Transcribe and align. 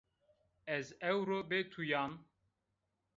Ez 0.75 0.85
ewro 1.09 1.39
bêtuyan. 1.49 2.13